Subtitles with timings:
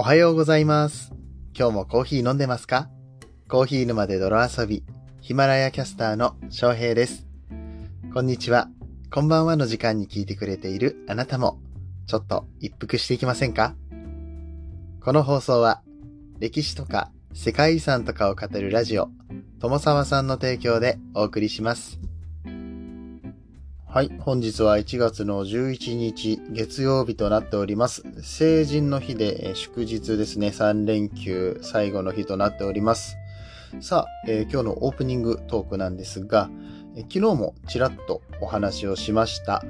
[0.00, 1.12] おはようございます。
[1.58, 2.88] 今日もコーヒー飲んでますか？
[3.48, 4.84] コーヒー沼で泥遊び、
[5.20, 7.26] ヒマラヤキャスターの翔平です。
[8.14, 8.68] こんにちは。
[9.10, 11.58] こんばんはの時間に聞いてくれているあなたも、
[12.06, 13.74] ちょっと一服していきませんか？
[15.00, 15.82] この放送は、
[16.38, 19.08] 歴史とか世界遺産とかを語るラジオ、
[19.58, 21.98] 友沢さんの提供でお送りします。
[23.98, 24.12] はい。
[24.20, 28.04] 本日は1月の11日月曜日となっております。
[28.22, 30.50] 成人の日で祝日ですね。
[30.50, 33.16] 3連休最後の日となっております。
[33.80, 36.48] さあ、えー今日のオープニングトークなんですが、
[36.94, 39.64] え昨日もちらっとお話をしました。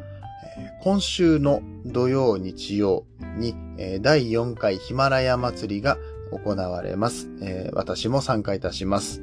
[0.59, 3.07] え今週の土曜日曜
[3.39, 5.97] に、え第4回ヒマラヤ祭りが
[6.45, 7.31] 行われます。
[7.41, 9.23] えー私も参加いたします。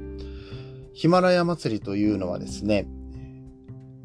[0.93, 2.87] ヒマラヤ祭りというのはですね、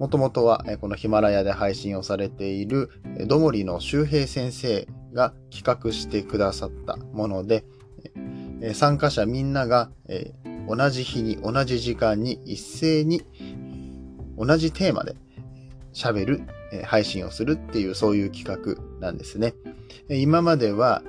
[0.01, 7.67] もともとはこのヒマラヤで配信をされているえどもりの周平先生が企画してくださったもので、
[8.73, 9.91] 参加者みんなが
[10.67, 13.23] 同じ日に同じ時間に一斉に
[14.39, 15.17] 同じテーマで
[15.93, 16.43] 喋る、
[16.87, 19.53] 配信をするっていうそういう企画なんですね。
[20.09, 21.03] 今までは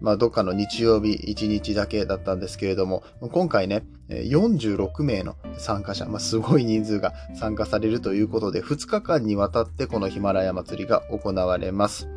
[0.00, 12.08] まあ、どっかの日曜日1日だけだったんですけれども、今回ね、46名の参加者、まあ、すごい人数が参加されるということで、2日間にわたってこのヒマラヤ祭りが行われます。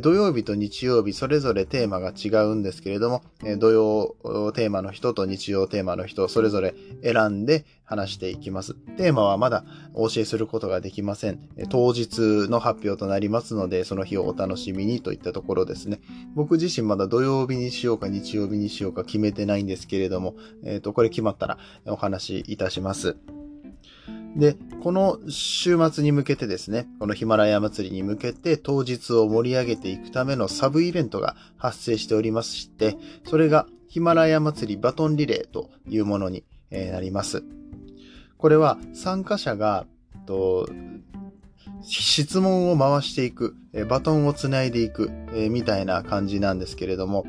[0.00, 3.22] 土曜日と日曜日、それぞれテーマが違うんですけれども、
[3.58, 4.16] 土曜
[4.52, 8.74] テーマの人と日曜テーマの人、それぞれ選んで話していきます。
[8.96, 11.48] テーマはまだお教えすることができません。
[11.68, 16.00] 当日の発表となりますので、その日をお楽しみにといったところですね。
[16.34, 23.16] 僕自身まだ土曜日にしようか日曜日にしようか決めてないんですけれども、えっ、と、これ決まったらお話しいたします。
[24.36, 37.44] で、この週末に向けてですね、このヒマラヤ祭りに向けて当日を盛り上げていくためのサブイベントが発生しておりまして、それがヒマラヤ祭りバトンリレーというものになります。
[38.36, 39.86] これは参加者が、
[40.26, 40.68] と
[41.82, 43.54] 質問を回していく、
[43.88, 45.10] バトンをつないでいく、
[45.50, 47.24] みたいな感じなんですけれども、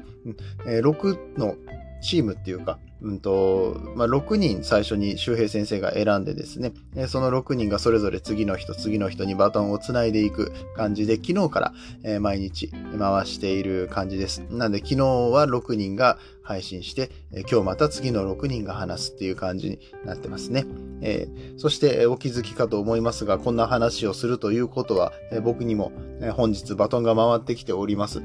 [0.65, 1.55] 6の
[2.01, 6.73] チームっていうか、うんと、まあ、6人最初に周平先生が選んでですね、
[7.07, 11.73] その6人がそれぞれ次の人、次の人にバトンをつないでいく感じで、昨日か
[12.03, 14.43] ら、毎日回している感じです。
[14.49, 17.11] なんで昨日は6人が配信して、
[17.51, 20.65] 今日また次の6人が話すっていう感じになってますね。
[21.01, 25.13] えーそしてお気づきかと思いますが、こんな話をするということは、
[25.43, 25.91] 僕にも、
[26.33, 28.21] 本日バトンが回ってきております。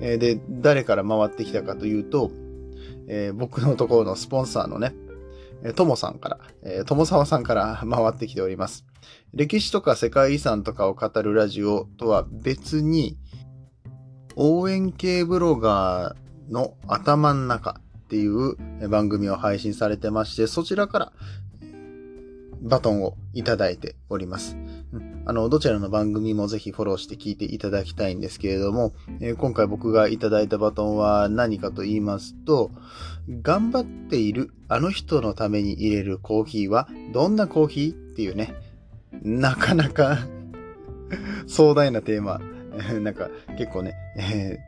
[0.00, 2.30] で、誰から回ってきたかというと、
[3.08, 4.94] えー僕のところのスポンサーのね、
[5.64, 8.84] えともさんから、えーともさわさんから回ってきております。
[9.34, 13.18] 歴史とか世界遺産とかを語るラジオとは別に、
[14.36, 18.56] 応援系ブロガーの頭の中っていう
[18.88, 21.12] 番組を配信されてまして、そちらから
[22.62, 24.56] バトンをいただいております。
[25.28, 32.70] あの、どちらの番組もぜひフォローして聞いていただきたいんですけれども、えー今回僕がいただいたバトンは何かと言いますと、
[33.42, 38.54] 頑張っているあの人のために入れるコーヒーはどんなコーヒーっていうね、
[39.22, 40.16] なかなか
[41.46, 42.40] 壮大なテーマ、
[43.02, 43.28] なんか
[43.58, 44.58] 結構ね、え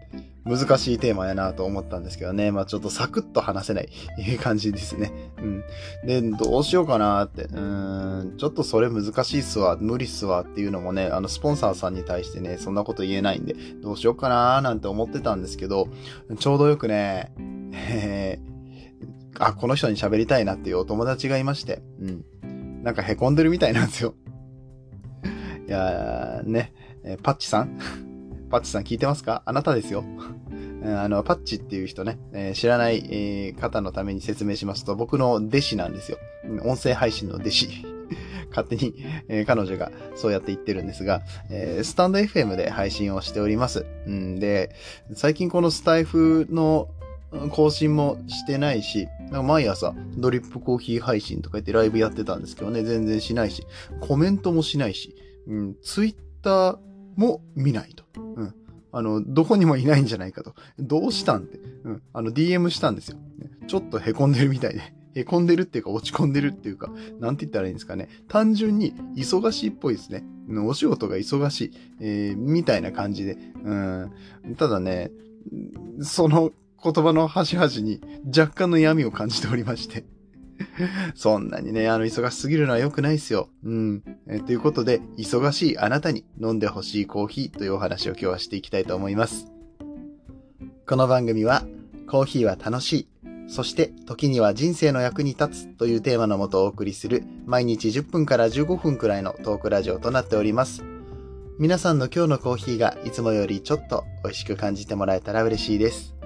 [0.45, 3.89] 難しいテーマやなと思ったんですけどね、まあちょっとサクッと話せない
[4.41, 5.13] 感じですね。
[5.39, 5.65] うん。
[6.07, 15.89] で、どうしようかなって、うーん、ちょっとそれ難しいっすわ、無理っすわっていうのもね、あの、スポンサーさんに対してね、そんなこと言えないんで、どうしようかななんて思ってたんですけど、
[16.39, 17.33] ちょうどよくね、
[17.73, 18.51] えー
[19.39, 22.83] あ、この人に喋りたいなっていうお友達がいまして、うん。
[22.83, 24.15] なんか凹んでるみたいなんですよ。
[25.67, 26.73] いやー、ね、
[27.05, 27.79] えーパッチさん？
[28.51, 29.43] パッチさん聞いてますか？
[29.47, 30.05] あなたですよ。
[30.85, 36.19] あの、パッチっていう人ね、えー知らない、えー方のために説明しますと、僕の弟子なんですよ。
[36.65, 37.69] 音声配信の弟子。
[38.51, 38.95] 勝手に、
[39.29, 43.87] えー彼女がそうやって言ってるんですが、えースタンド FM で配信をしております。
[44.07, 44.75] うんで、
[45.15, 46.89] 最近このスタイフの
[47.51, 49.07] 更新もしてないし、
[49.45, 53.65] 毎朝ドリップコーヒー配信とか言ってライブやってたんですけどね、全然しないし、
[54.01, 55.15] コメントもしないし、
[55.47, 56.79] うん、ツイッター
[57.21, 58.05] も見ないと。
[58.17, 58.55] うん。
[58.93, 60.55] あの、どこにもいないんじゃないかと。
[60.79, 61.59] どうしたんって。
[61.85, 62.03] うん。
[62.13, 63.19] あの、DM したんですよ。
[63.69, 64.81] ちょっと凹んでるみたいで。
[65.15, 66.91] 凹んでるっていうか、落ち込んでるっていうか、
[67.21, 68.09] なんて言ったらいいんですかね。
[68.29, 70.25] 単純に忙しいっぽいですね。
[70.67, 73.37] お仕事が忙しい、えーみたいな感じで。
[73.63, 74.11] うん。
[74.57, 75.13] ただね、
[76.01, 76.53] その
[76.83, 80.05] 言葉の端々に若干の闇を感じておりまして。
[81.15, 83.49] そんなにね、あの、忙しすぎるのは良くないですよ。
[83.65, 84.03] うん。
[84.27, 89.47] えということで、忙しいあなたに飲んでほしいコーヒーというお話を今日はしていきたいと思います。
[90.87, 91.65] この番組は
[92.09, 93.09] コーヒーは楽しい、
[93.49, 100.85] そして時には人生の役に立つというテーマのもとお送りする毎日10分から15分くらいのトークラジオとなっております。
[101.59, 106.17] 皆さんの今日のコーヒーがいつもよりちょっと美味しく感じてもらえたら嬉しいです。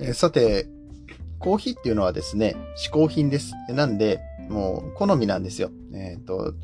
[0.00, 0.66] えさて、
[1.44, 3.52] コーヒーっていうのはですね、嗜好品です。
[3.68, 4.18] なんで、
[4.48, 5.70] もう好みなんですよ。
[5.92, 6.54] えっ、ー、と、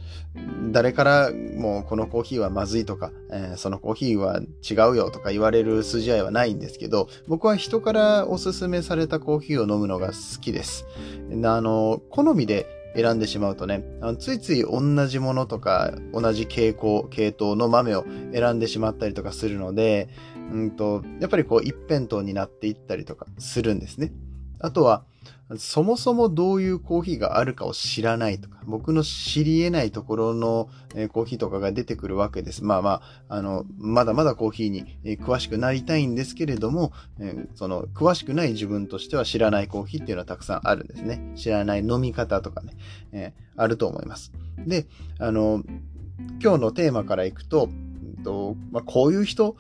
[0.72, 10.86] 誰からもうこのコーヒーはまずいとか、えー、そのコーヒーは違うよとか言われる筋合いはないんですけど、僕は人からおすすめされたコーヒーを飲むのが好きです。
[11.44, 12.66] あの、好みで
[12.96, 13.84] 選んでしまうとね、
[14.18, 20.08] ついつい同じものとか、同じ傾向、系統の豆を選んでしまったりとかするので、
[20.50, 24.10] うんと、やっぱりこう一辺倒になっていったりとかするんですね。
[24.60, 25.04] あとは、
[25.58, 30.68] そもそもどういうコーヒーがあるかを知らないとか、僕の知り得ないところの
[31.12, 32.64] コーヒーとかが出てくるわけです。
[32.64, 34.84] まあまあ、あの、まだまだコーヒーに
[35.18, 36.92] 詳しくなりたいんですけれども、
[37.56, 41.32] その、詳しくない自分としては知らないコーヒーっていうのはたくさんあるんですね。
[41.34, 42.74] 知らない飲み方とかね、
[43.12, 44.32] えあると思います。
[44.66, 44.86] で、
[45.18, 45.64] あの、
[46.40, 47.68] 今日のテーマからいくと、
[48.22, 49.56] とまあ、こういう人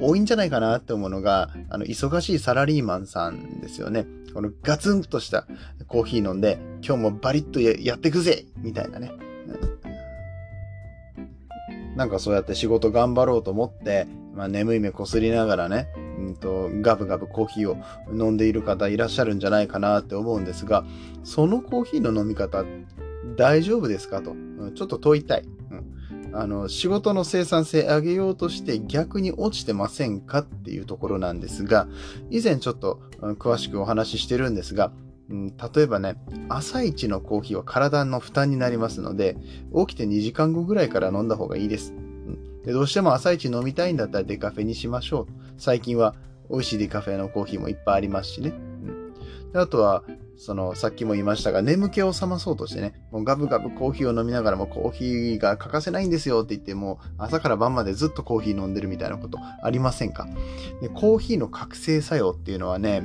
[0.00, 4.06] 多いんじゃないかなって思うのが、あの、忙しいサラリーマンさんですよね。
[4.34, 5.46] このガツンとした
[5.88, 9.12] コーヒー飲んで、今日もバリッとやってくぜみたいなね。
[11.96, 17.78] なんかそうやって仕事頑張ろうと思って、まあ、眠い目こすりながらね、うんと、ガブガブコーヒーを
[18.12, 20.84] 飲んでいる方いらっしゃるんじゃないかなって思うんですが、
[21.24, 22.64] そのコーヒーの飲み方
[23.36, 25.44] 大丈夫ですかと、うんちょっと問いたい。
[25.70, 25.95] うん
[26.38, 31.88] あの、仕事の生産性上げようとして逆に落ちてませんかっていうところなんですが、
[32.30, 34.92] 以前ちょっと詳しくお話ししてるんですが、
[35.30, 36.16] うん、例えばね、
[36.48, 39.36] 朝一のコーヒーは体の負担になりますので、
[39.74, 41.92] 起きて2時間後ぐらいから飲んだ方がいいです。
[41.92, 45.26] うん、でどうしても朝一飲みたいんだったらデカフェにしましょう。
[45.58, 46.14] 最近は
[46.50, 48.50] 美味しいデカフェのコーヒーもいっぱいありますしね。
[48.50, 49.14] うん、
[49.52, 50.04] であとは、
[50.38, 60.26] その、さっきも言いましたが、眠気を覚まそうとしてね、もうガブガブコーヒーを飲みながらもコーヒーが欠かせないんですよって言って、もう朝から晩までずっとコーヒー飲んでるみたいなことありませんか？
[60.80, 63.04] でコーヒーの覚醒作用っていうのはね、う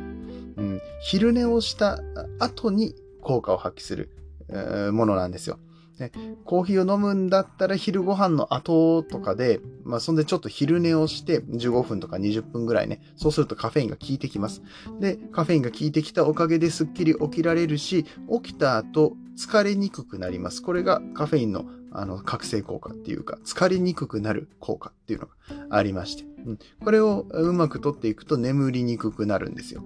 [0.61, 2.01] ん、昼寝をした
[2.39, 4.09] 後に効果を発揮する、
[4.49, 5.57] え、ものなんですよ。
[6.01, 6.11] ね、
[6.43, 14.61] コーヒーを飲むんだったら昼ご飯の後とかで、まあそんでちょっと昼寝をして15分とか20分ぐらいね、そうするとカフェインが効いてきます。
[14.99, 18.05] で、カフェインが効いてきたおかげですっきり起きられるし、
[18.43, 20.61] 起きた後疲れにくくなります。
[20.61, 29.83] これがカフェインのあの覚醒効果っていうか、疲れにくくなる効果っていうのがありまして、うん、これをうまく取っていくと眠りにくくなるんですよ。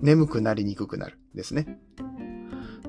[0.00, 1.78] 眠くなりにくくなるですね。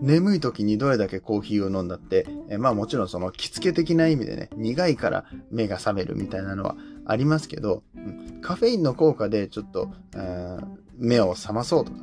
[0.03, 10.57] 眠い時にどれだけコーヒーを飲んだって、えまあもちろんその着付け的な意味でね、苦いから目が覚めるみたいなのはありますけど、うん、カフェインの効果でちょっとえ、
[10.97, 11.97] 目を覚まそうとか、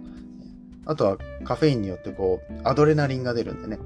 [0.87, 3.79] あとはカフェインによってこう、アドレナリンが出るんでね、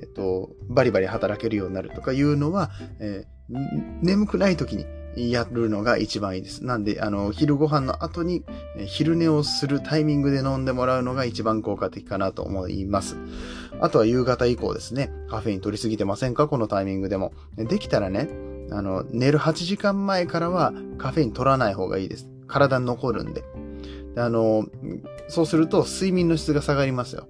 [0.00, 2.70] えっと、バリバリ働けるようになるとかいうのは、
[3.00, 3.58] えー、
[4.00, 4.86] 眠くない時に
[5.16, 6.64] やるのが一番いいです。
[6.64, 8.44] なんで、あの、昼ご飯の後に
[8.86, 13.16] 昼寝をするタイミングで飲んでもらうのが一番効果的かなと思います。
[13.80, 15.10] あとは夕方以降ですね。
[15.28, 16.48] カフェイン取りすぎてませんか？
[16.48, 17.32] このタイミングでも。
[17.56, 18.28] できたらね、
[18.70, 22.28] あの、寝る8時間前からはカフェイン取らない方がいいです。
[22.46, 23.42] 体に残るんで。
[24.14, 24.66] であの、
[25.28, 27.28] そうすると睡眠の質が下がりますよ。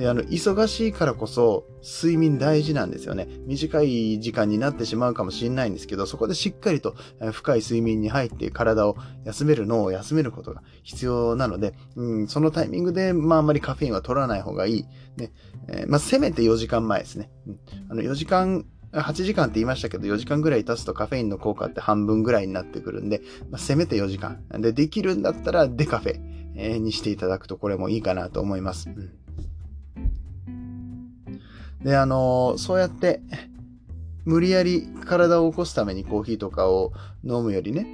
[0.00, 3.28] で、あの、忙しいからこそ、睡眠大事なんですよね。
[3.44, 6.94] 短い時間になってしまうかもしれないんですけど、そこでしっかりと
[7.32, 14.86] 深い睡眠に入って体を休める脳を休めることが必要なので、うん、そのタイミングで、まあ、あんまりカフェインは取らない方がいい。
[15.18, 15.32] ね。
[15.68, 17.30] えー、まあ、せめて4時間前ですね。
[17.46, 17.58] うん、
[17.90, 24.42] あの、4時間、8時間って言いましたけど、4時間ぐらい経つとカフェインの効果って半分ぐらいになってくるんで、まあ、せめて4時間。
[24.50, 28.88] で、できるんだったらデカフェにしていただくとこれもいいかなと思います。
[28.88, 29.19] うん
[31.82, 33.20] で、あの、そうやって、
[34.24, 36.92] 無理やり体を起こすためにコーヒーとかを
[37.24, 37.86] 飲むよりね、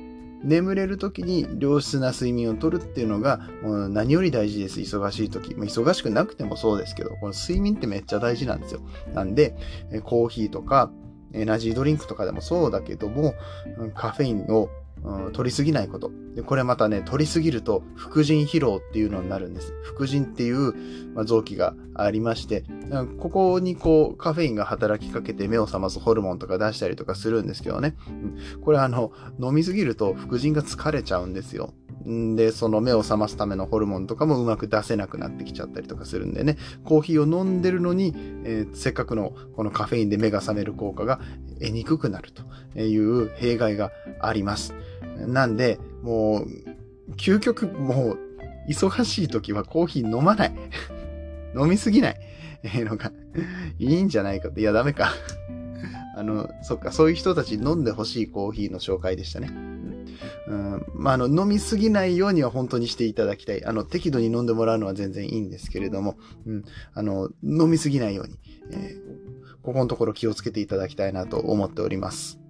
[0.42, 4.80] 眠れる時に良質な睡眠をとるっていうのが、もう何より大事です。
[4.80, 5.54] 忙しい時。
[5.54, 8.80] まあ、忙しくなくてもそうですけど、この睡眠ってめっちゃ大事なんですよ。
[9.14, 9.56] なんで、
[10.04, 10.90] コーヒーとか、
[11.32, 13.34] エナジードリンクとかでもそうだけども、
[13.94, 14.68] カフェインを
[15.04, 16.10] うん、取りすぎないこと。
[16.34, 19.72] で、これまたね、取りすぎると、副腎疲労っていうのになるんです。
[19.82, 20.74] 副腎っていう、
[21.14, 22.64] まあ、臓器がありまして、
[23.18, 27.96] ここにこう、カフェインが働きかけて目を覚ますホルモンとか出したりとかするんですけどね。
[28.08, 31.72] うん、これあの、飲みすぎると副腎が疲れちゃうんですよ。
[32.06, 41.20] で、その目を覚ますためのホルモンとかもうまく出せなくなってきちゃったりとかするんでね、コーヒーを飲んでるのに、えー、せっかくのこのカフェインで目が覚める効果が
[41.60, 44.72] 得にくくなるという弊害があります。
[45.26, 48.18] なんで、もう、究極もう、
[48.68, 50.54] 忙しい時はコーヒー飲まない。
[51.58, 52.20] 飲みすぎない。
[52.62, 53.10] えー、のが、
[53.78, 54.60] いいんじゃないかって。
[54.60, 55.12] いや、ダメか。
[56.16, 59.48] あの、そっか、そういう人たち飲んでほしいコーヒーの紹介でしたね。
[60.48, 63.62] うん、まあ、あの、飲みすぎないようには本当にしていただきたい。
[63.66, 68.38] あの、適度に飲んでもらうのは全然いいんですけれども、うん、あの、飲みすぎないように、
[68.70, 72.40] えー、ここのところ気をつけていただきたいなと思っております。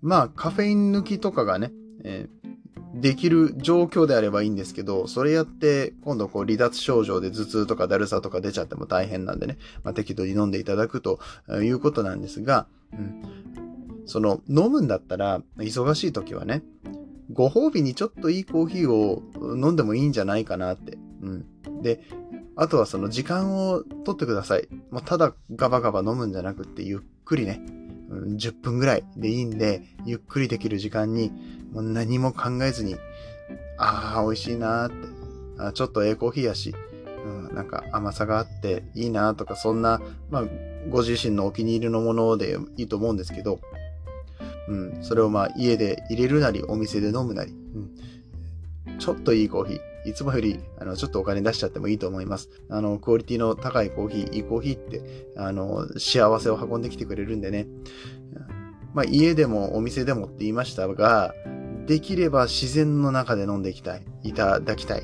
[0.00, 1.70] まあ、カフェイン抜きとかがね、
[2.02, 2.48] えー、
[2.94, 11.18] できる状況であればいいんですけど、それやって、今度こう離脱症状で頭痛とかだるさとか出ちゃっても大変なんでね、まあ、適度に飲んでいただくと
[11.62, 13.22] いうことなんですが、うん、
[14.06, 16.62] その飲むんだったら、忙しい時はね、
[17.32, 20.96] ご褒美にちょっといいコーヒーを飲んでもいいんじゃないかなって。
[21.22, 21.82] うん。
[21.82, 22.02] で、
[22.54, 24.68] あとはその時間を取ってください。
[24.90, 27.60] もうただガバガバ飲むんじゃなくってゆっくりね、
[28.10, 31.32] 10分ぐらいでいいんで、ゆっくりできる時間に、
[31.72, 32.96] もう何も考えずに、
[33.78, 35.14] ああ、美味しいなーって
[35.58, 36.74] あ、ちょっとええコーヒーやし、
[37.24, 40.44] うん、なんか甘さがあっていいなとか、そんな、まあ、
[40.90, 43.60] ご自身のお気に入りのものでいいと思うんですけど、
[44.68, 52.50] うん、それをまあ家で入れるなり、お店で飲むなり、うん、ちょっといいコーヒー、いつもより、あの、ちょっとお金出しちゃってもいいと思います。
[52.68, 55.02] あの、クオリティの高いコーヒー、いいコーヒーって、
[55.36, 57.66] あの、幸せを運んできてくれるんでね。
[58.92, 61.34] まあ、家でもお店でもって言いましたが、
[61.86, 64.02] できれば自然の中で飲んでいきたい。
[64.22, 65.02] いただきたい。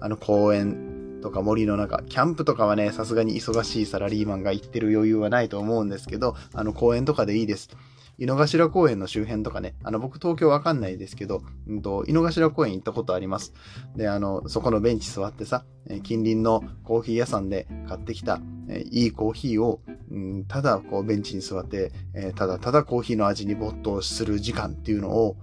[0.00, 7.70] あの、公園とか森の中、キャンプとかはね、さすがに忙しいサラリーマンが行ってる余裕はないと思うんですけど、あの、公園とかでいいです。
[8.18, 13.52] 井の頭公園の周辺とかね、あの、僕東京わかんないですけど、うんと、井の頭公園行ったことあります。
[13.96, 15.64] で、あの、そこのベンチ座ってさ、
[16.02, 19.80] 近隣のコーヒー屋さんで買ってきた、えいいコーヒーを、
[20.10, 25.36] うん、ただこうベンチに座って、えただただコーヒーの味に没頭する時間っていうのを、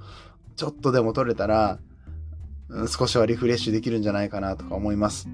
[0.55, 1.79] ちょっとでも取れたら、
[2.87, 5.27] 少しはリフレッシュできるんじゃないかなとか思います。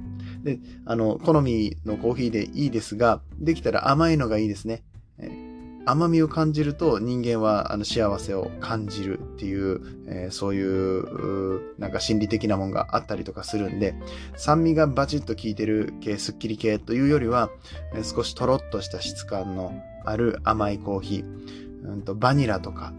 [0.43, 4.83] で、あの、好みのコーヒーでいいですが、できたら甘いのがいいですね。
[5.19, 5.46] え
[5.89, 13.95] 甘みを感じると人間はあの幸せを感じるっていう、えー、そういうなんか心理的なもんがあったりとかするんで
[14.35, 17.49] 酸味がバチッと効いてる系スッキリ系というよりは、
[17.93, 22.93] えー、少しとろっとした質感のある甘いコーヒー、うんとバニラとか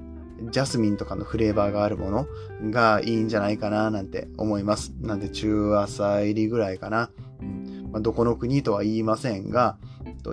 [0.50, 2.26] ジャスミンとかのフレーバーがあるもの
[2.70, 4.94] がいいんじゃないかななんて思います。
[5.00, 7.10] なんで中朝入りぐらいかな。
[7.90, 9.78] まあ、どこの国とは言いませんが、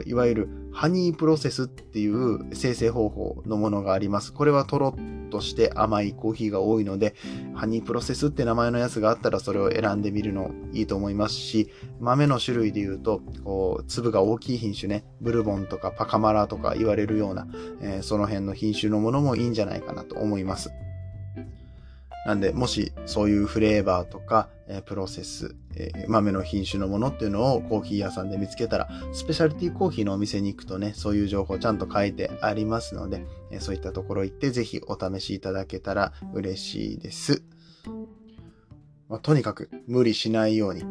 [0.05, 4.33] いわゆるハニープロセスっていう生成方法のものがあります。
[4.33, 7.15] これはとろっとして甘いコーヒーが多いので、
[7.53, 17.47] ハニープロセスって名前のやつがあったらそれを選んでみるのいいと思いますし、豆の種類で言うと、こう、粒が大きい品種ね、ブルボンとかパカマラとか言われるような、
[17.81, 20.71] えー、その辺の品種のものもいいんじゃないかなと思います。
[22.25, 37.43] なんで、もしそういうフレーバーとか、えプロセス、え豆の品種のものっていうのをコーヒー屋さんで見つけたら、スペシャリティコーヒーのお店に行くとね、そういう情報ちゃんと書いてありますので、えそういったところ行ってぜひお試しいただけたら嬉しいです。
[39.07, 40.83] まあ、とにかく無理しないように、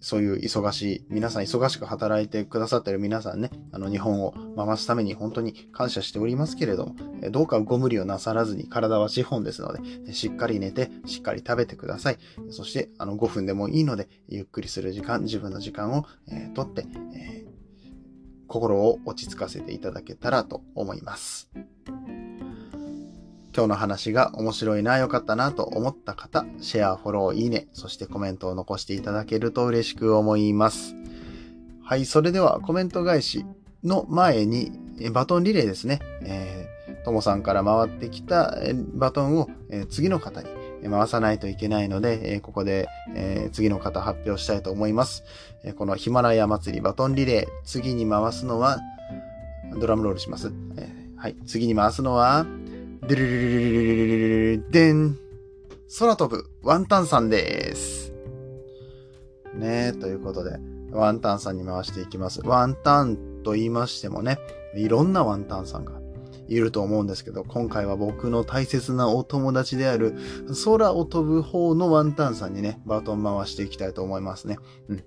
[0.00, 6.94] そういう忙しい、皆さん忙しく働いてくださってる皆さんね、あの日本を回すために本当に感謝しておりますけれども、
[7.30, 12.18] どうかご無理をなさらずに体は資本ですので、しっかり寝て、しっかり食べてください。
[12.50, 17.48] そして、あの5分でもいいので、ゆっくりする時間、自分の時間を、えー、とって、えー、
[18.46, 21.50] 心を落ち着かせていただけたらと思います。
[23.56, 30.96] 今日の話が面白いな、良かったなと思った方、シェア、フォロー、いいね、そしてコメントを残していただけると嬉しく思います。
[31.84, 33.46] はい、それではコメント返し
[33.84, 34.72] の前に、
[35.12, 36.00] バトンリレーですね。
[36.22, 38.58] えー、ともさんから回ってきた
[38.94, 39.48] バトンを
[39.88, 40.48] 次の方に
[40.90, 42.88] 回さないといけないので、ここで
[43.52, 45.22] 次の方発表したいと思います。
[45.76, 48.80] このヒマラヤ祭りバトンリレー、次に回すのは、
[49.78, 50.52] ドラムロールします。
[51.16, 52.46] はい、次に回すのは、
[53.06, 55.18] でるるるるでん。
[55.98, 58.14] 空飛ぶワンタンさんです。
[59.54, 60.58] ねということで、
[60.90, 62.40] ワンタンさんに回していきます。
[62.44, 64.38] ワンタンと言いましてもね、
[64.74, 66.00] いろんなワンタンさんが
[66.48, 70.14] いると思うんですけど、今回は僕の大切なお友達である
[70.64, 74.56] 空を飛ぶ方のワンタンさんにね、バトン回していきたいと思いますね。
[74.88, 74.96] うん。
[74.96, 75.04] で、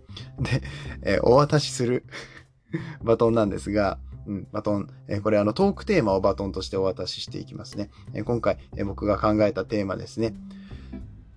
[1.01, 2.05] えー、お渡しする
[3.03, 3.97] バトンなんですが、
[4.27, 7.89] うん、バトン、えこれあのトークテーマをバトンとしてお渡ししていきますね。
[8.13, 10.33] え今回、え僕が考えたテーマですね。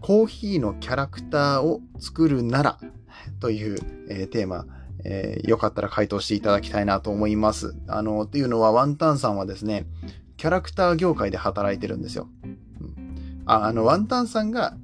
[0.00, 2.78] コーヒーのキャラクターを作るなら
[3.38, 3.78] という、
[4.08, 4.66] えテーマ、
[5.04, 7.74] えー、よかったら回答していただきたいなと思います。
[7.86, 9.86] あの、っていうのはワンタンさんはですね、
[10.36, 12.28] キャラクター業界で働いてるんですよ。
[12.44, 14.74] うん、あ、あの、ワンタンさんが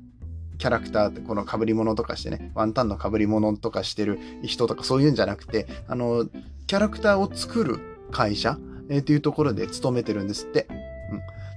[0.58, 6.26] キャラクターってこの被り物とかしてね、ワンタンの被り物とかしてる人とかそういうんじゃなくて、あの、
[6.66, 8.58] キャラクターを作る会社、
[8.88, 10.66] えー、っていうところで勤めてるんですって。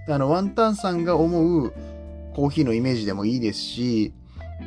[0.07, 0.13] うん。
[0.13, 1.73] あの、ワンタンさんが思う
[2.33, 4.13] コーヒーのイメージでもいいですし、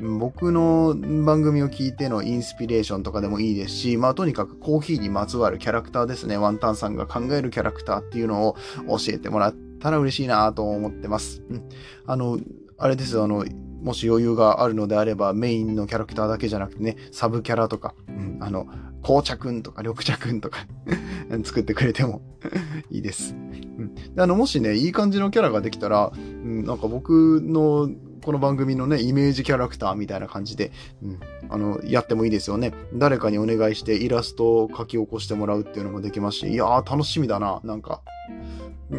[0.00, 6.36] 僕の番組を聞いてのインスピレーションとかでもいいですし、まあとにかくコーヒーにまつわるキャラクターですね。
[6.36, 8.56] ワンタンさんが考えるキャラクターっていうのを
[8.88, 11.42] 教えてもらったら嬉しいなと思ってます。
[11.50, 11.68] うん。
[12.06, 12.38] あの、
[12.78, 13.44] あれですよ、あの、
[13.82, 18.66] もし余裕があるのであれば、メインのキャラクターだけじゃなくてね、サブキャラとか、うん、あの、
[19.02, 20.66] 紅茶くんとか緑茶くんとか
[21.44, 22.22] 作ってくれても
[22.90, 23.34] いいです。
[23.34, 27.90] うん、であの、もしね、いい感じのキャラができたら、うん、なんか僕の
[28.22, 30.70] この番組のね、イメージキャラクターみたいな感じで、
[31.02, 32.72] うん、あの、やってもいいですよね。
[32.94, 38.00] 誰かにお願いしてイラストを書き起こしてもらうっていうのもできますし、いやー楽しみだな、なんか。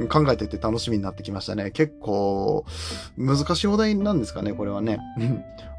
[0.10, 1.72] 考えてて楽しみになってきましたね。
[1.72, 2.65] 結構、
[3.15, 5.00] 難しいお題なんですかね、これはね。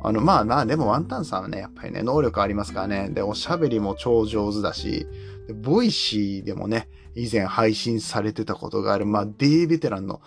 [0.02, 3.10] あの、まあまあ、でもワンタンさんはね、やっぱりね、能力ありますからね。
[3.10, 5.06] で、おしゃべりも超上手だし、
[5.52, 10.20] Voicy でもね、以前配信されてたことがある、まあ、デイベテランの、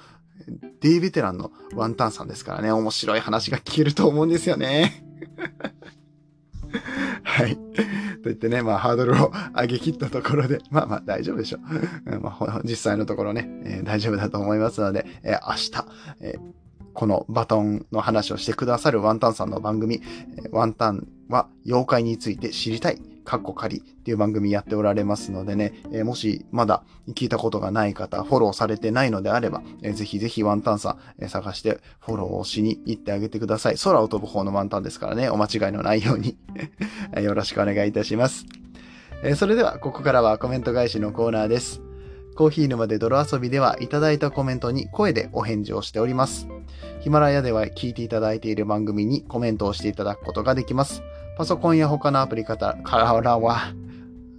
[0.81, 5.03] デイベテランのワンタンさんですからね、面白い話が聞けると思うんですよね。
[7.23, 7.55] はい。
[7.55, 7.61] と
[8.25, 11.59] 言ってね、まあ、ハードルを上げ切ったところで、まあまあ、大丈夫でしょ
[12.05, 12.19] う。
[12.19, 15.71] まあ、実際のところね、えー、大丈夫だと思いますので、えー、明日、
[16.21, 16.39] えー、
[16.93, 20.01] このバトンの話をしてくださるワンタンさんの番組、
[20.43, 33.75] えワンタンは妖怪について知りたいカッコ仮っていう番組やっておられますのでね、えー、もしまだ聞いたことがない方、フォローされてないのであれば、えー、ぜひぜひワンタンさん、えー、探してフォローをしに行ってあげてください。
[33.75, 36.37] 空を飛ぶ方のワンタンですからね、お間違いのないように
[37.21, 38.45] よろしくお願いいたします。
[39.23, 41.81] えー、それでは、ここからはコメント返しのコーナーです。
[42.37, 46.47] コーヒー沼で泥遊びではいただいたコメントに声でお返事をしております。
[47.01, 51.03] ヒマラヤでは聞いていただいている番組にコメントをしていただくことができます。
[51.37, 53.73] パソコンや他のアプリからは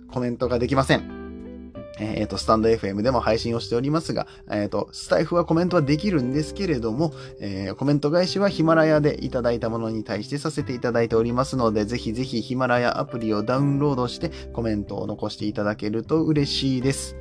[0.08, 1.72] コメントができません。
[2.00, 17.16] えっ、ー、と、スタンド FM でも配信をしておりますが、えっ、ー、と、スタイフはコメントはできるんですけれども、えー、コメント返しはヒマラヤでいただいたものに対してさせていただいておりますので、ぜひぜひヒマラヤアプリをダウンロードしてコメントを残していただけると嬉しいです。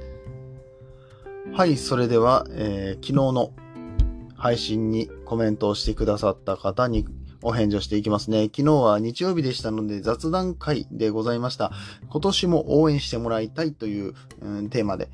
[1.54, 3.52] はい、それでは、え昨日の
[4.36, 7.06] 配信にコメントをしてくださった方に
[7.42, 8.46] お返事をしていきますね。
[8.46, 11.72] 昨日は日曜日でしたので雑談会でございました。
[12.10, 15.10] 今年も応援してもらいたいという、うん、テーマで、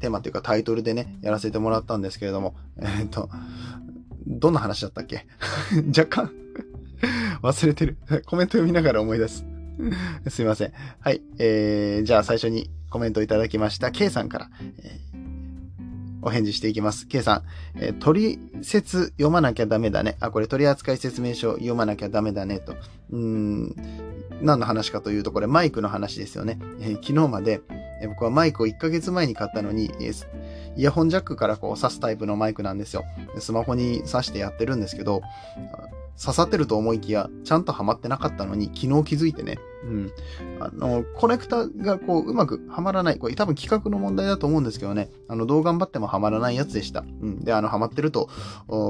[0.00, 3.28] テーマというかタイトルでね、やらせてもらったんですけれども、えー、っと、
[4.26, 5.26] どんな話だったっけ？
[5.96, 6.32] 若干
[7.42, 7.96] 忘れてる。
[8.26, 9.44] コメント読みながら思い出す。
[10.28, 10.72] すいません。
[11.00, 11.22] はい。
[11.38, 14.50] えー、じゃあ最初にコメントいただきました K さんから、
[14.82, 15.37] えー
[16.28, 17.06] お返事していきます。
[17.08, 17.42] K さん、
[17.80, 20.16] えー、取説読まなきゃダメだね。
[20.20, 22.74] あ、これ取扱説明書読まなきゃダメだねと。
[23.10, 23.74] うん、
[24.40, 26.58] 何の話かというと、これマイクの話ですよね。
[26.80, 27.60] えー、昨日まで、
[28.00, 30.12] えー、僕はマイクを1ヶ月前に買ったのに、え
[30.76, 33.04] イヤホンジャックからこう挿すタイプのマイクなんですよ。
[33.38, 35.22] スマホに挿してやってるんですけど、
[36.20, 40.12] 刺さってると思いきや、ちゃんとはまってなかったのに、昨日気づいてね、うん。
[40.60, 43.18] あの、コネクタがこう、うまくはまらない。
[43.18, 47.00] これ多分企画の問題だと思うんですけどね、あの、どう頑張ってもはまらないやつでした。
[47.00, 47.44] うん。
[47.44, 48.28] で、あの、はまってると、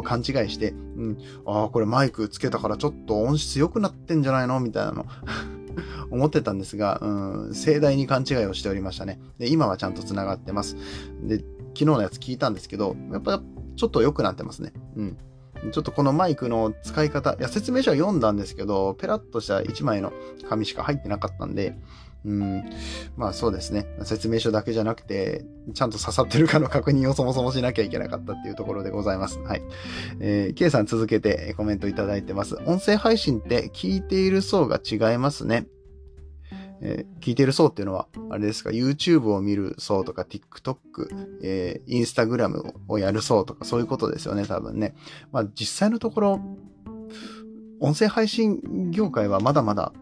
[0.05, 0.75] 勘違いして、う
[1.11, 1.19] ん。
[1.47, 5.07] ああ、これマイクつけたからちょっと音質良くなってんじゃないのみたいなの。
[6.11, 9.21] 思ってたんですが、うん、盛大に勘違いをしておりましたね。
[9.39, 10.77] で、今はちゃんと繋がってます。
[11.23, 13.43] で、昨日のやつ聞いたんですけど、やっぱ
[13.77, 14.73] ちょっと良くなってますね。
[14.97, 15.17] うん。
[15.73, 20.13] ちょっとこのマイクの使い方、いや、説明書は読んだんですけど、ペラッとした1枚の
[20.49, 21.77] 紙しか入ってなかったんで、
[22.25, 22.65] うん、
[23.17, 23.87] まあそうですね。
[24.03, 29.39] 説明書だけじゃなくて、ちゃんと刺さってるかの確認をそもそもしなきゃいけなかったっていうところでございます。
[29.41, 29.63] はい。
[30.21, 32.57] えー、K さん続けてコメントいただいてます。
[32.67, 35.69] 音声配信って聞いている層が違いますね。
[36.81, 40.77] えー、聞いてる層っていうのは、あれですか、YouTube を見る層とか、TikTok、
[41.43, 44.95] えー、Instagram をやる層とか、そういうことですよね、多分ね。
[45.33, 46.41] まあ、実際のところ、
[47.81, 49.93] 音声配信業界はまだまだ、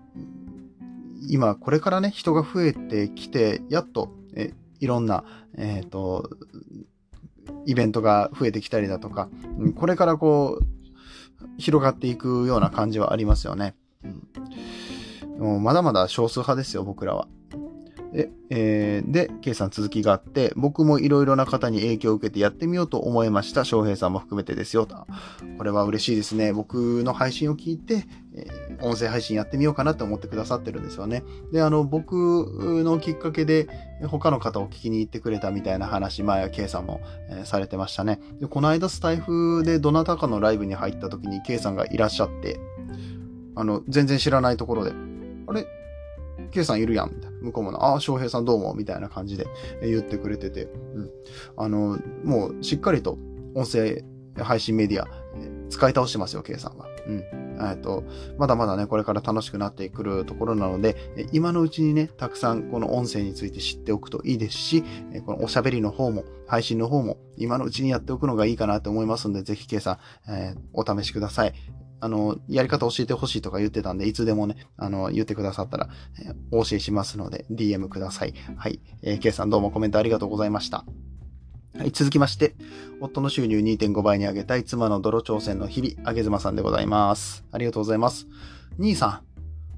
[1.28, 5.24] 今、これからね、人が増えてきて、やっと、えいろんな、
[5.56, 6.30] えっ、ー、と、
[7.64, 9.28] イベントが増えてきたりだとか、
[9.76, 10.66] これからこう、
[11.58, 13.74] 広がっていくような感じはありますよね。
[14.04, 14.28] うん
[15.38, 17.28] もうまだまだ少数派ですよ、僕らは。
[18.12, 23.64] で、えー、で、K さん続きがあって、僕もいろいろな方に影響を受けてやってみようと思いました。
[23.64, 24.86] 翔平さんも含めてですよ。
[24.86, 25.06] と。
[25.58, 26.52] これは嬉しいですね。
[26.52, 31.24] 僕の配信を聞いて、えー、音声配信やってみようかなと思ってくださってるんですよね。
[31.52, 33.68] で、あの、僕のきっかけで、
[34.06, 38.20] 他の方を聞きに行ってくれたみたいな話、前は K さんも、えー、されてましたね。
[38.40, 42.58] で、この間スタイフでどなたかのライブに入った時に K さんがいらっしゃって、
[43.56, 44.92] あの、全然知らないところで、
[45.46, 45.66] あれ
[46.50, 47.36] ？K さんいるやんみたいな。
[47.40, 49.46] 向こうも、ああ、翔平さんどうもみたいな感じで
[49.82, 51.10] 言ってくれてて、うん。
[51.56, 53.18] あの、もうしっかりと
[53.54, 54.04] 音声
[54.38, 55.06] 配信メディア
[55.68, 56.86] 使い倒してますよ、K さんは。
[57.06, 57.24] うん。
[57.58, 58.04] えっと、
[58.38, 60.96] まだまだね、これから楽しくなってくるところなので、
[61.32, 64.84] 今のうちにね、たくさんこの音声について知っておくといいですし、
[65.24, 71.54] このおしゃべりの方も、配信の方も、今のうちにやっておくのがいいかなと思いますので、ぜひ K さん、えー、お試しください。
[72.00, 75.88] あの、やり方教えてほしいとか言ってたんで、いつでもね、あの、言ってくださったら、
[76.20, 78.34] え、お教えしますので、DM ください。
[78.56, 78.80] はい。
[79.02, 80.84] えー、K さんどうもコメントありがとうございました。
[81.78, 82.54] はい、続きまして、
[83.00, 87.44] 夫の収入2.5倍に上げたい妻の泥挑戦の日々、あげずまさんでございます。
[87.52, 88.26] ありがとうございます。
[88.78, 89.20] 兄さん、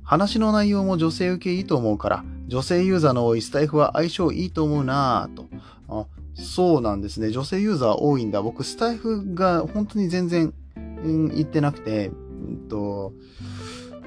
[0.05, 5.47] 話の内容も女性受けいいと思うから、女性ユーザーの多いスタイフは相性いいと思うなぁと。
[5.89, 7.31] あそうなんですね。
[7.31, 8.43] 女性ユーザー多いんだ。
[8.43, 10.55] 僕、スタイフが本当に全然
[11.03, 12.13] 言ってなくて、う
[12.53, 13.13] んと、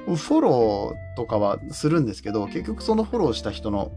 [0.05, 3.91] フォローとかはするんですけど、結局そのフォローした人の、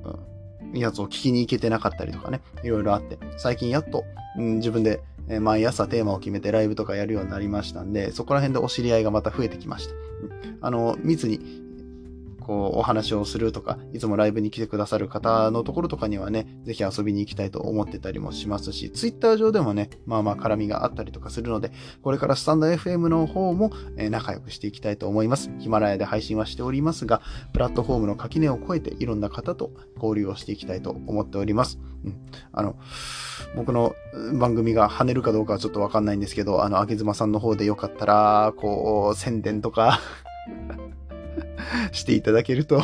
[0.74, 4.04] やつを聞きに行けてなかったりとかね、いろいろあって、最近やっと、
[4.38, 9.92] うん、自分でえ毎朝テーマを決めてライブとかやるようになりましたんで、そこら辺でお知り合いがまた増えてきました。
[9.92, 11.63] うんあの、密に
[12.44, 25.50] こう、お話をするとか、いつもライブに来てくださる方のところとかにはね、ぜひ遊びに行きたいと思ってたりもしますし、ツイッター上でもね、まあまあ絡みがあったりとかするので、これからスタンド FM の方も、え仲良くしていきたいと思います。
[25.58, 31.78] ヒマラヤで配信はしておりますが、プラットフォームの垣根を越えていろんな方と交流をしていきたいと思っております。
[32.04, 32.16] うん。
[32.52, 32.76] あの、
[33.56, 33.94] 僕の
[34.38, 40.00] 番組が跳ねるかどうかはちょっとわかんないんですけど、あの、あげずまさんの方でよかったら、こう、宣伝とか
[41.92, 42.82] していただけると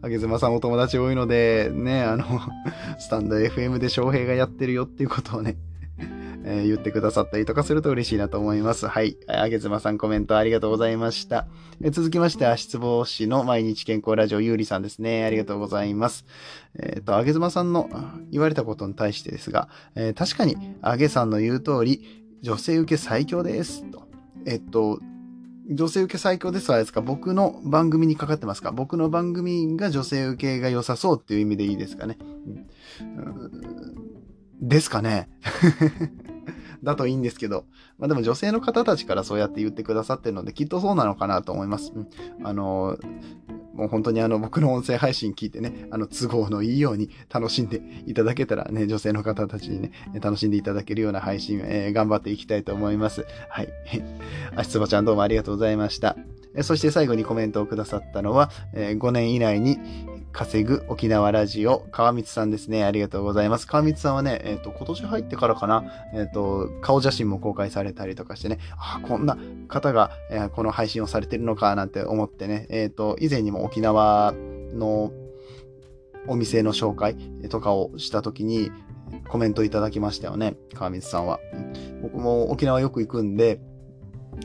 [0.00, 2.24] あげずまさんお友達多いので、ね、あの、
[2.98, 5.56] スタンド FM で翔平がやってるよっていうことをね、
[6.44, 8.86] えー、言ってくださったりとかすると嬉しいなと思います。
[8.86, 9.16] はい。
[9.26, 11.48] あげずまさんコメントありがとうございました。
[11.82, 15.24] えー、続きまして、足つぼ師の毎日健康ラジオゆうりさんですね。
[15.24, 16.24] ありがとうございます。
[16.78, 17.90] えっ、ー、と、あげずまさんの
[18.30, 23.84] 言われたことに対してですが、え確かに、あげさんの言う通り、女性受け最強です。
[23.90, 24.06] と。
[24.46, 25.00] えっと、
[25.70, 27.00] 女性受け最強ですはですか？
[27.02, 28.72] 僕の番組にかかってますか？
[28.72, 32.16] 僕の番組が女性受けが良さそうっていう意味でいいですかね？
[33.00, 33.04] う
[34.64, 35.28] ん、ですかね？
[36.82, 37.64] だといいんですけど。
[37.98, 41.92] まあでも女性の方たちからそうやって言ってくださってるので、きっとそうなのかなと思います。
[41.94, 42.08] うん、
[42.46, 42.96] あの、
[43.78, 53.24] もう本当にあの僕の音声配信聞いてね、あの都合のいいように楽しんでいただけたらね、女性の方たちにね、楽しんでいただけるような配信、えー、頑張っていきたいと思います。
[53.48, 53.68] はい。
[54.56, 56.16] あしつばちゃんどうもありがとうございました。
[56.62, 59.78] そして最後にコメントをくださったのは、5年以内に
[60.38, 62.84] 稼ぐ沖縄ラジオ、川光さんですね。
[62.84, 63.66] ありがとうございます。
[63.66, 65.82] 川光さんはね、えっ、ー、と、今年入ってからかな、
[66.14, 74.32] えっ、ー、と、顔写真も公開されたりとかしてね、あ、こんな方が、えー、この配信をされてるのかなんて思ってね、えっ、と、以前にも沖縄
[74.74, 75.10] の
[76.28, 77.16] お店の紹介
[77.48, 78.70] とかをした時に
[79.26, 81.40] コメントいただきましたよね、川光さんは。
[82.00, 83.58] 僕も沖縄よく行くんで、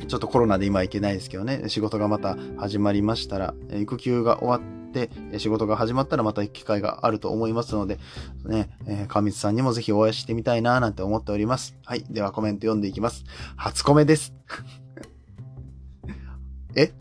[0.08, 4.83] ちょっとコロナで今行けないですけどね、仕事がまた始まりましたら、育休が終わって、
[5.38, 8.00] 仕事が始まったらまた機会があると思いますので、
[8.46, 11.76] ね、えー、上さんにもぜひお会いしてみたいななんて思っております。
[11.86, 12.04] はい。
[12.10, 13.24] ではコメント読んでいきます。
[13.56, 14.34] 初コメです。
[16.76, 16.92] え？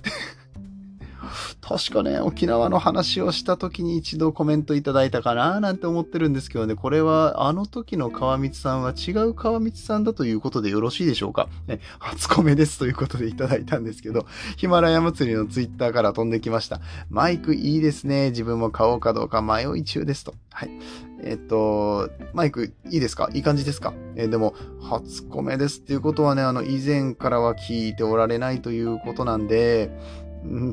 [1.61, 16.81] 確かね、沖縄の話をした時に一度コメントいただいたかななんて思ってるんですけどね、これはあの時の川光さんは違う川光さんだということでよろしいでしょうか、ね、初コメですということでいただいたんですけど、ヒマラヤ祭りのツイッターから飛んできました。
[17.11, 18.31] マイクいいですね。
[18.31, 20.35] 自分も買おうかどうか迷い中ですと。
[20.51, 20.71] はい。
[21.25, 23.31] えっと、マイクいいですか？
[23.33, 23.95] いい感じですか？
[24.17, 29.97] え、でも、初コメですっていうことはね、あの、以前からは聞いておられないということなんで、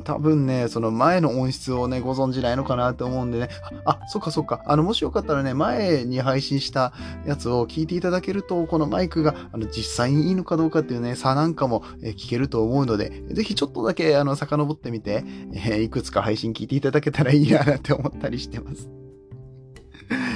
[0.04, 3.48] 多分ね、その前の音質をね、ご存知ないのかなと思うんでね。
[3.84, 4.62] あ、あそっかそっか。
[4.66, 6.92] あの、もしよかったらね、前に配信した
[7.24, 18.90] やつを聞いていただけると、このマイクが、あの、実際にいいのかどうかっていうね、差なんかも、え聞けると思うので、ぜひちょっとだけ、あの、遡ってみて、えー、いくつか配信聞いていただけたらいいなって思ったりしてます。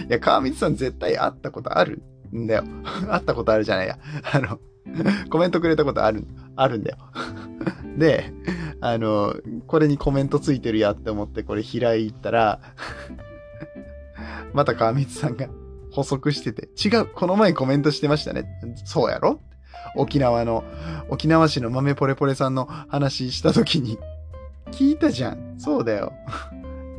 [0.08, 2.02] いや、川光さん絶対会ったことある
[2.34, 2.64] んだよ。
[3.10, 3.98] 会ったことあるじゃないや。
[4.32, 4.60] あの、
[5.30, 6.98] コメントくれたことある、あるんだよ。
[7.98, 8.32] で、
[8.86, 9.34] あの、
[9.66, 12.60] これにコメントついてるやって思ってこれ開いたら
[14.52, 15.48] また川光さんが
[15.90, 18.44] 補足してて、違う、この前コメントしてましたね。
[18.84, 19.40] そうやろ？
[19.96, 20.64] 沖縄の、
[21.08, 23.98] 沖縄市の豆ポレポレさんの話した時に、
[24.70, 25.54] 聞いたじゃん。
[25.56, 26.12] そうだよ。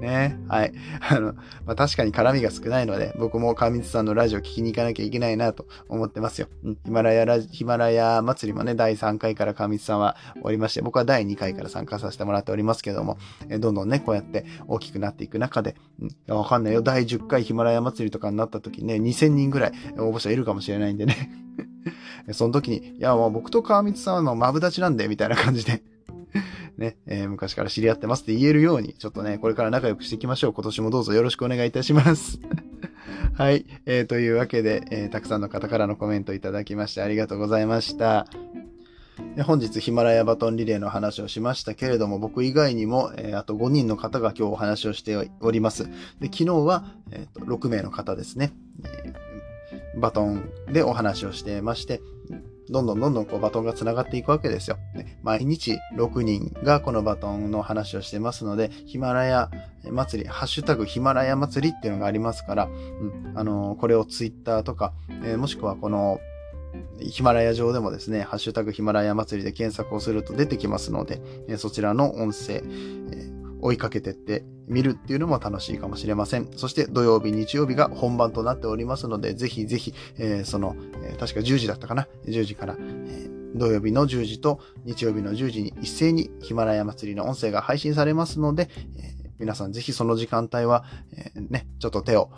[0.05, 0.39] ね。
[0.47, 0.73] はい。
[1.09, 1.33] あの、
[1.65, 6.47] まあ、確かに絡みが少ないので、僕も川光さんのラジオ聞きに行かなきゃいけないなと思ってますよ。
[6.63, 6.77] うん。
[6.85, 13.17] ヒマラヤラジヒマラヤ祭りもね、第3回から川光さんはおりまして、僕は第2回から参加させてもらっておりますけども、
[13.49, 15.75] えどんどんね、こうやって大きくなっていく中で、
[16.27, 16.81] うん、わかんないよ。
[16.81, 21.31] 第10回ヒマラヤ祭りとかになった時ね、2000人ぐらい応募者いるかもしれないんでね。
[22.31, 25.83] その時に、いや、もう僕と川光さんはのマブダチなんで、みたいな感じで
[26.77, 30.53] ね、えー、昔から知り合ってますって言えるように、ちょっとね、これから仲良くしていきましょう。
[30.53, 32.39] 今年もどうぞよろしくお願いいたします。
[33.33, 34.05] はい、えー。
[34.05, 38.27] というわけで、えー、たくさんの方からのコメントいただきましてありがとうございました。
[39.45, 45.85] 本日ヒマラヤバトンリレーの話をしましたけれども、僕以外にも、えー、あと5人の方が今日お話をしております。
[46.19, 48.51] で昨日は、えーと、6名の方ですね、
[48.83, 52.01] えー、バトンでお話をしてまして、
[52.69, 54.77] どんどんどんどんこうバトンが繋がっていくわけですよ。
[54.93, 59.49] ね、毎日6人がこのバトンの話をしてますので、ヒマラヤ
[59.91, 66.19] 祭り、ハッシュタグヒマラヤ祭りっていうのがありますから、うん、あのー、これをツイッターとか、えー、もしくはこの
[66.99, 72.63] ヒマラヤ上でもですね、ハッシュタグヒマラヤ祭りで検索をすると出てきますので、えそちらの音声、
[73.11, 73.34] え
[73.65, 76.49] 追いかけてって見るっていうのも楽しいかもしれません。
[76.55, 92.29] そして土曜日、日曜日が本番となっておりますので、ぜひぜひ、えー、その、えー、確か10時だったかな ?10 時から、えー、土曜日の10時と日曜日の10時に一斉にヒマラヤ祭りの音声が配信されますので、え皆さんぜひその時間帯は、えね、ちょっと手を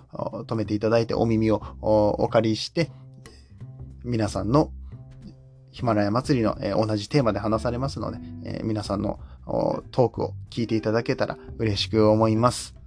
[0.47, 2.89] 止めていただいてお耳をお借りして、
[4.05, 4.71] 皆さんの
[5.71, 9.19] ヒマラヤ祭りの、え同じテーマで話されますので、え皆さんの
[9.91, 12.77] トークを聞いていただけたら嬉しく思います。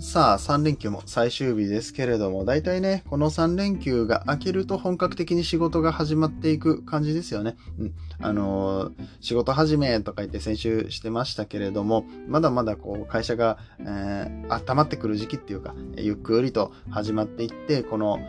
[0.00, 7.56] さあ、3連休も最終日ですけれども、大体ね、この3連休が明けると本格的に仕事が始まっていく感じですよね。
[7.80, 7.94] うん。
[8.20, 18.20] あのー、仕事始めとか言って先週してましたけれども、まだまだこう、会社が、えー、温まってくる時期っていうか、ゆっくりと始まっていって、この、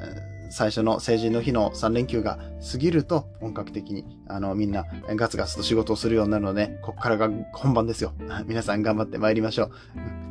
[0.00, 2.38] えー最初の成人の日の3連休が
[2.72, 8.12] 過ぎると本格的にあのみんなガツガツと仕事をするようになるので、ここからが本番ですよ。
[8.46, 9.70] 皆さん頑張って参りましょう。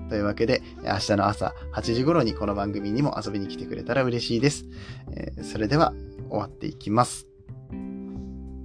[0.10, 4.66] というわけで、明日の朝8時頃にこの番組にも遊びに来てくれたら嬉しいです。
[5.12, 5.94] えー、それでは
[6.30, 7.28] 終わっていきます。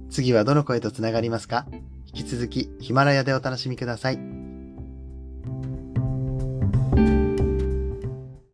[0.09, 1.65] 次はどの声と繋がりますか？
[2.13, 4.42] 引き続きヒマラヤでお楽しみください。